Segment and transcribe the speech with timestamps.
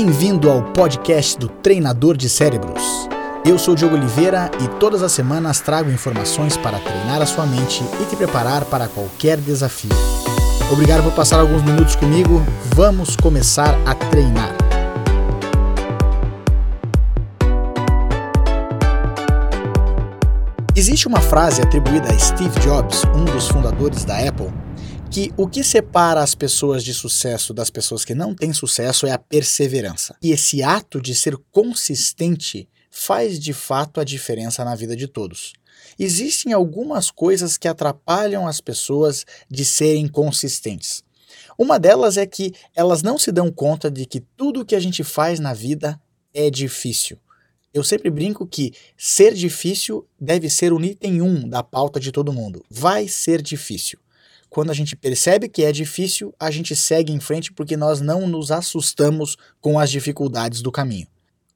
[0.00, 2.80] Bem-vindo ao podcast do Treinador de Cérebros.
[3.44, 7.82] Eu sou Diogo Oliveira e todas as semanas trago informações para treinar a sua mente
[8.00, 9.90] e te preparar para qualquer desafio.
[10.72, 12.40] Obrigado por passar alguns minutos comigo.
[12.76, 14.54] Vamos começar a treinar.
[20.76, 24.52] Existe uma frase atribuída a Steve Jobs, um dos fundadores da Apple,
[25.10, 29.10] que o que separa as pessoas de sucesso das pessoas que não têm sucesso é
[29.10, 30.14] a perseverança.
[30.22, 35.54] E esse ato de ser consistente faz de fato a diferença na vida de todos.
[35.98, 41.02] Existem algumas coisas que atrapalham as pessoas de serem consistentes.
[41.56, 45.02] Uma delas é que elas não se dão conta de que tudo que a gente
[45.02, 46.00] faz na vida
[46.34, 47.18] é difícil.
[47.72, 52.12] Eu sempre brinco que ser difícil deve ser o item 1 um da pauta de
[52.12, 52.64] todo mundo.
[52.70, 53.98] Vai ser difícil.
[54.50, 58.26] Quando a gente percebe que é difícil, a gente segue em frente porque nós não
[58.26, 61.06] nos assustamos com as dificuldades do caminho.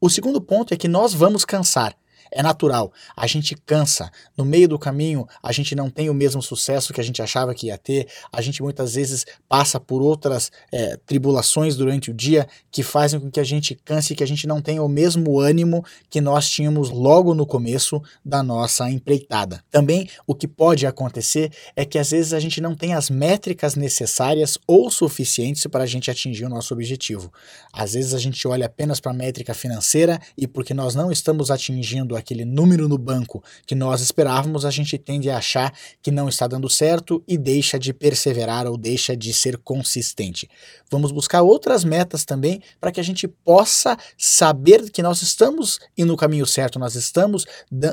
[0.00, 1.94] O segundo ponto é que nós vamos cansar.
[2.30, 4.10] É natural, a gente cansa.
[4.36, 7.54] No meio do caminho, a gente não tem o mesmo sucesso que a gente achava
[7.54, 8.06] que ia ter.
[8.32, 13.30] A gente muitas vezes passa por outras é, tribulações durante o dia que fazem com
[13.30, 16.90] que a gente canse, que a gente não tenha o mesmo ânimo que nós tínhamos
[16.90, 19.62] logo no começo da nossa empreitada.
[19.70, 23.74] Também o que pode acontecer é que às vezes a gente não tem as métricas
[23.74, 27.32] necessárias ou suficientes para a gente atingir o nosso objetivo.
[27.72, 31.50] Às vezes a gente olha apenas para a métrica financeira e porque nós não estamos
[31.50, 36.28] atingindo aquele número no banco que nós esperávamos, a gente tende a achar que não
[36.28, 40.48] está dando certo e deixa de perseverar ou deixa de ser consistente.
[40.90, 46.10] Vamos buscar outras metas também para que a gente possa saber que nós estamos indo
[46.10, 47.46] no caminho certo, nós estamos,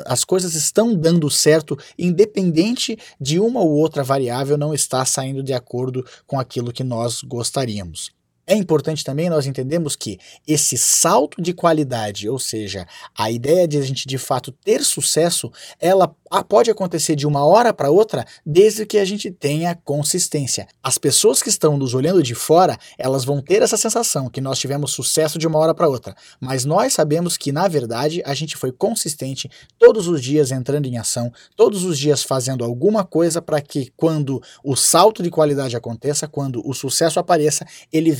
[0.05, 5.53] as coisas estão dando certo, independente de uma ou outra variável não estar saindo de
[5.53, 8.16] acordo com aquilo que nós gostaríamos.
[8.49, 10.17] É importante também nós entendemos que
[10.47, 15.51] esse salto de qualidade, ou seja, a ideia de a gente de fato ter sucesso,
[15.81, 16.15] ela
[16.47, 20.65] pode acontecer de uma hora para outra, desde que a gente tenha consistência.
[20.81, 24.59] As pessoas que estão nos olhando de fora, elas vão ter essa sensação que nós
[24.59, 28.55] tivemos sucesso de uma hora para outra, mas nós sabemos que na verdade a gente
[28.55, 33.59] foi consistente todos os dias entrando em ação, todos os dias fazendo alguma coisa para
[33.59, 38.11] que quando o salto de qualidade aconteça, quando o sucesso apareça, ele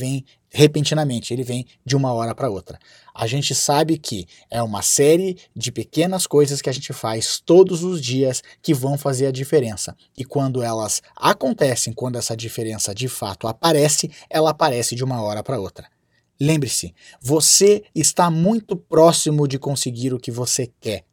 [0.50, 2.78] repentinamente, ele vem de uma hora para outra.
[3.14, 7.82] A gente sabe que é uma série de pequenas coisas que a gente faz todos
[7.82, 9.96] os dias que vão fazer a diferença.
[10.16, 15.42] E quando elas acontecem, quando essa diferença de fato aparece, ela aparece de uma hora
[15.42, 15.88] para outra.
[16.40, 21.07] Lembre-se, você está muito próximo de conseguir o que você quer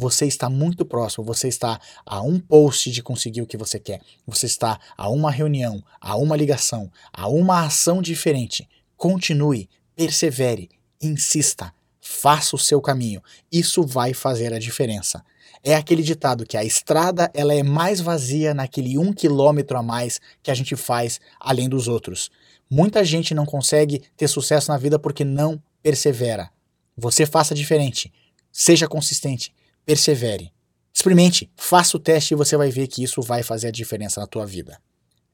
[0.00, 4.00] você está muito próximo, você está a um post de conseguir o que você quer,
[4.26, 8.66] você está a uma reunião, a uma ligação, a uma ação diferente.
[8.96, 10.70] Continue, persevere,
[11.02, 13.22] insista, faça o seu caminho.
[13.52, 15.22] Isso vai fazer a diferença.
[15.62, 20.18] É aquele ditado que a estrada ela é mais vazia naquele um quilômetro a mais
[20.42, 22.30] que a gente faz além dos outros.
[22.70, 26.48] Muita gente não consegue ter sucesso na vida porque não persevera.
[26.96, 28.10] Você faça diferente.
[28.50, 29.52] Seja consistente
[29.84, 30.52] persevere.
[30.92, 34.26] Experimente, faça o teste e você vai ver que isso vai fazer a diferença na
[34.26, 34.80] tua vida.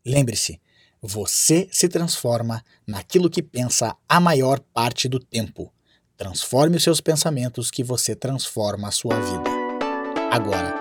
[0.04, 0.60] Lembre-se,
[1.02, 5.72] você se transforma naquilo que pensa a maior parte do tempo.
[6.16, 9.50] Transforme os seus pensamentos que você transforma a sua vida.
[10.30, 10.74] Agora,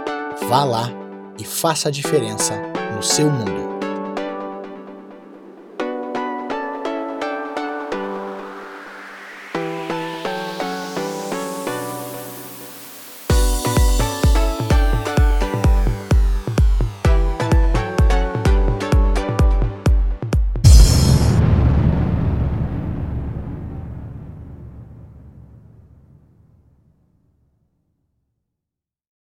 [0.47, 0.89] vá lá
[1.39, 2.53] e faça a diferença
[2.95, 3.74] no seu mundo.